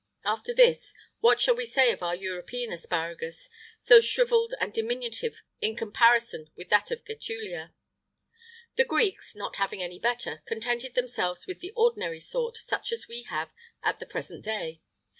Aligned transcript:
[IX 0.21 0.27
47] 0.29 0.33
After 0.39 0.53
this, 0.55 0.93
what 1.19 1.39
shall 1.39 1.55
we 1.55 1.63
say 1.67 1.91
of 1.91 2.01
our 2.01 2.15
European 2.15 2.71
asparagus, 2.73 3.51
so 3.77 3.99
shrivelled 4.01 4.55
and 4.59 4.73
diminutive 4.73 5.43
in 5.61 5.75
comparison 5.75 6.49
with 6.55 6.69
that 6.69 6.89
of 6.89 7.05
Getulia? 7.05 7.73
The 8.77 8.85
Greeks, 8.85 9.35
not 9.35 9.57
having 9.57 9.83
any 9.83 9.99
better, 9.99 10.41
contented 10.47 10.95
themselves 10.95 11.45
with 11.45 11.59
the 11.59 11.71
ordinary 11.75 12.19
sort, 12.19 12.57
such 12.57 12.91
as 12.91 13.07
we 13.07 13.25
have 13.29 13.51
at 13.83 13.99
the 13.99 14.07
present 14.07 14.43
day. 14.43 14.81